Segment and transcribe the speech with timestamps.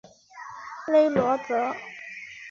[0.87, 1.75] 勒罗泽。